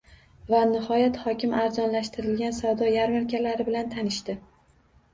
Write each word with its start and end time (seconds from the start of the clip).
Viloyat 0.53 1.19
hokimi 1.25 1.59
arzonlashtirilgan 1.65 2.57
savdo 2.63 2.91
yarmarkalari 2.97 3.71
bilan 3.71 3.97
tanishdi 3.97 4.43